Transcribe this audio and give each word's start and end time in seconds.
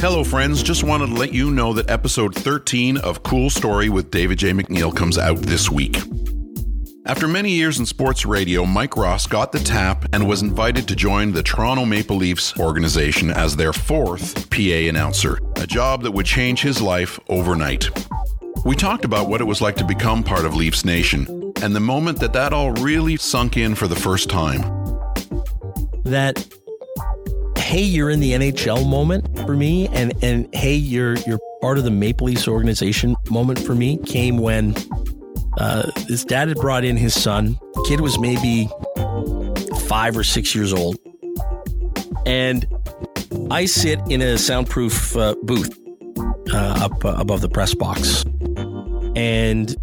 Hello, 0.00 0.22
friends. 0.22 0.62
Just 0.62 0.84
wanted 0.84 1.08
to 1.08 1.14
let 1.14 1.32
you 1.32 1.50
know 1.50 1.72
that 1.72 1.90
episode 1.90 2.32
13 2.32 2.98
of 2.98 3.24
Cool 3.24 3.50
Story 3.50 3.88
with 3.88 4.12
David 4.12 4.38
J. 4.38 4.52
McNeil 4.52 4.94
comes 4.94 5.18
out 5.18 5.38
this 5.38 5.72
week. 5.72 5.98
After 7.04 7.26
many 7.26 7.50
years 7.50 7.80
in 7.80 7.84
sports 7.84 8.24
radio, 8.24 8.64
Mike 8.64 8.96
Ross 8.96 9.26
got 9.26 9.50
the 9.50 9.58
tap 9.58 10.04
and 10.12 10.28
was 10.28 10.40
invited 10.40 10.86
to 10.86 10.94
join 10.94 11.32
the 11.32 11.42
Toronto 11.42 11.84
Maple 11.84 12.14
Leafs 12.14 12.56
organization 12.60 13.32
as 13.32 13.56
their 13.56 13.72
fourth 13.72 14.48
PA 14.50 14.86
announcer, 14.88 15.40
a 15.56 15.66
job 15.66 16.04
that 16.04 16.12
would 16.12 16.26
change 16.26 16.62
his 16.62 16.80
life 16.80 17.18
overnight. 17.28 17.90
We 18.64 18.76
talked 18.76 19.04
about 19.04 19.28
what 19.28 19.40
it 19.40 19.48
was 19.48 19.60
like 19.60 19.74
to 19.78 19.84
become 19.84 20.22
part 20.22 20.44
of 20.44 20.54
Leafs 20.54 20.84
Nation 20.84 21.52
and 21.60 21.74
the 21.74 21.80
moment 21.80 22.20
that 22.20 22.34
that 22.34 22.52
all 22.52 22.70
really 22.74 23.16
sunk 23.16 23.56
in 23.56 23.74
for 23.74 23.88
the 23.88 23.96
first 23.96 24.30
time. 24.30 24.60
That 26.04 26.46
hey, 27.56 27.82
you're 27.82 28.08
in 28.08 28.20
the 28.20 28.32
NHL 28.32 28.88
moment 28.88 29.37
for 29.48 29.56
me, 29.56 29.88
and 29.94 30.12
and 30.22 30.46
hey, 30.54 30.74
you're 30.74 31.14
you're 31.20 31.38
part 31.62 31.78
of 31.78 31.84
the 31.84 31.90
Maple 31.90 32.26
Leafs 32.26 32.46
organization 32.46 33.16
moment 33.30 33.58
for 33.58 33.74
me 33.74 33.96
came 34.04 34.36
when 34.36 34.76
uh, 35.56 35.90
his 36.06 36.22
dad 36.22 36.48
had 36.48 36.58
brought 36.58 36.84
in 36.84 36.98
his 36.98 37.18
son. 37.18 37.58
Kid 37.86 38.02
was 38.02 38.18
maybe 38.18 38.68
five 39.86 40.18
or 40.18 40.22
six 40.22 40.54
years 40.54 40.74
old, 40.74 40.98
and 42.26 42.66
I 43.50 43.64
sit 43.64 43.98
in 44.10 44.20
a 44.20 44.36
soundproof 44.36 45.16
uh, 45.16 45.34
booth 45.42 45.74
uh, 46.52 46.84
up 46.84 47.02
uh, 47.02 47.14
above 47.16 47.40
the 47.40 47.48
press 47.48 47.72
box, 47.72 48.26
and 49.16 49.74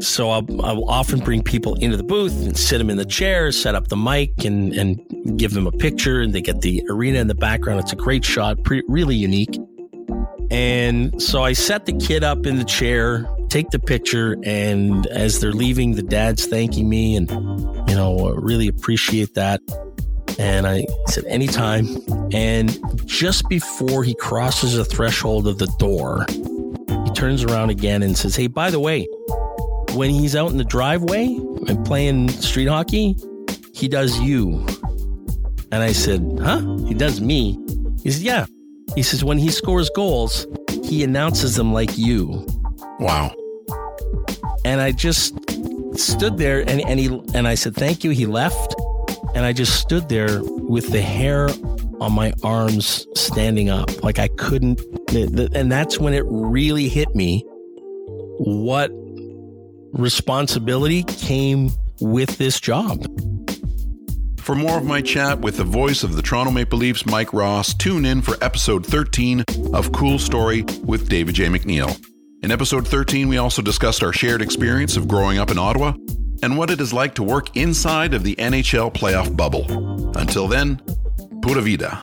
so 0.00 0.30
I'll, 0.30 0.62
I'll, 0.64 0.84
often 0.88 1.20
bring 1.20 1.42
people 1.42 1.74
into 1.74 1.96
the 1.96 2.02
booth 2.02 2.34
and 2.44 2.56
sit 2.56 2.78
them 2.78 2.90
in 2.90 2.96
the 2.96 3.04
chair, 3.04 3.52
set 3.52 3.74
up 3.74 3.88
the 3.88 3.96
mic, 3.96 4.44
and 4.44 4.72
and 4.72 5.38
give 5.38 5.52
them 5.52 5.66
a 5.66 5.72
picture, 5.72 6.20
and 6.20 6.32
they 6.32 6.40
get 6.40 6.62
the 6.62 6.82
arena 6.88 7.18
in 7.18 7.26
the 7.26 7.34
background. 7.34 7.80
It's 7.80 7.92
a 7.92 7.96
great 7.96 8.24
shot, 8.24 8.58
really 8.88 9.16
unique. 9.16 9.56
And 10.50 11.22
so 11.22 11.44
I 11.44 11.52
set 11.52 11.86
the 11.86 11.92
kid 11.92 12.24
up 12.24 12.44
in 12.44 12.56
the 12.56 12.64
chair, 12.64 13.28
take 13.48 13.70
the 13.70 13.78
picture, 13.78 14.36
and 14.42 15.06
as 15.06 15.40
they're 15.40 15.52
leaving, 15.52 15.92
the 15.92 16.02
dad's 16.02 16.46
thanking 16.46 16.88
me, 16.88 17.14
and 17.14 17.30
you 17.88 17.94
know, 17.94 18.28
uh, 18.28 18.32
really 18.32 18.66
appreciate 18.66 19.34
that. 19.34 19.60
And 20.38 20.66
I 20.66 20.86
said, 21.06 21.24
anytime. 21.26 21.86
And 22.32 22.78
just 23.06 23.48
before 23.48 24.02
he 24.04 24.14
crosses 24.14 24.74
the 24.74 24.84
threshold 24.84 25.46
of 25.46 25.58
the 25.58 25.66
door, 25.78 26.24
he 27.04 27.12
turns 27.12 27.44
around 27.44 27.70
again 27.70 28.02
and 28.02 28.16
says, 28.16 28.34
Hey, 28.36 28.46
by 28.46 28.70
the 28.70 28.80
way, 28.80 29.06
when 29.94 30.10
he's 30.10 30.36
out 30.36 30.50
in 30.50 30.56
the 30.56 30.64
driveway 30.64 31.26
and 31.68 31.84
playing 31.84 32.28
street 32.28 32.66
hockey, 32.66 33.16
he 33.74 33.88
does 33.88 34.18
you. 34.20 34.64
And 35.72 35.82
I 35.82 35.92
said, 35.92 36.38
Huh? 36.40 36.60
He 36.86 36.94
does 36.94 37.20
me? 37.20 37.58
He 38.02 38.10
said, 38.10 38.22
Yeah. 38.22 38.46
He 38.94 39.02
says, 39.02 39.24
When 39.24 39.38
he 39.38 39.50
scores 39.50 39.90
goals, 39.90 40.46
he 40.84 41.04
announces 41.04 41.56
them 41.56 41.72
like 41.72 41.96
you. 41.96 42.46
Wow. 42.98 43.34
And 44.64 44.80
I 44.80 44.92
just 44.92 45.34
stood 45.98 46.38
there 46.38 46.60
and, 46.60 46.80
and 46.82 47.00
he 47.00 47.06
and 47.34 47.48
I 47.48 47.54
said, 47.54 47.74
Thank 47.74 48.04
you. 48.04 48.10
He 48.10 48.26
left. 48.26 48.74
And 49.34 49.44
I 49.44 49.52
just 49.52 49.80
stood 49.80 50.08
there 50.08 50.42
with 50.42 50.90
the 50.90 51.00
hair 51.00 51.48
on 52.00 52.12
my 52.12 52.32
arms 52.42 53.06
standing 53.14 53.70
up. 53.70 54.02
Like 54.02 54.18
I 54.18 54.28
couldn't. 54.28 54.80
And 55.14 55.70
that's 55.70 55.98
when 55.98 56.14
it 56.14 56.24
really 56.26 56.88
hit 56.88 57.14
me 57.14 57.44
what 58.38 58.90
responsibility 59.92 61.02
came 61.04 61.70
with 62.00 62.38
this 62.38 62.60
job. 62.60 63.04
For 64.40 64.54
more 64.54 64.78
of 64.78 64.84
my 64.84 65.00
chat 65.00 65.40
with 65.40 65.58
the 65.58 65.64
voice 65.64 66.02
of 66.02 66.16
the 66.16 66.22
Toronto 66.22 66.50
Maple 66.50 66.78
Leafs, 66.78 67.06
Mike 67.06 67.32
Ross, 67.32 67.74
tune 67.74 68.04
in 68.04 68.22
for 68.22 68.36
episode 68.42 68.84
13 68.84 69.44
of 69.72 69.92
Cool 69.92 70.18
Story 70.18 70.64
with 70.82 71.08
David 71.08 71.34
J. 71.34 71.46
McNeil. 71.46 72.00
In 72.42 72.50
episode 72.50 72.88
13, 72.88 73.28
we 73.28 73.36
also 73.36 73.60
discussed 73.60 74.02
our 74.02 74.12
shared 74.12 74.40
experience 74.40 74.96
of 74.96 75.06
growing 75.06 75.38
up 75.38 75.50
in 75.50 75.58
Ottawa 75.58 75.92
and 76.42 76.56
what 76.56 76.70
it 76.70 76.80
is 76.80 76.92
like 76.92 77.14
to 77.16 77.22
work 77.22 77.54
inside 77.56 78.14
of 78.14 78.22
the 78.22 78.34
NHL 78.36 78.92
playoff 78.94 79.36
bubble. 79.36 80.16
Until 80.16 80.48
then, 80.48 80.80
pura 81.42 81.60
vida. 81.60 82.02